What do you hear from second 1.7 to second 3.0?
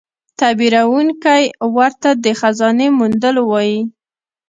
ورته د خزانې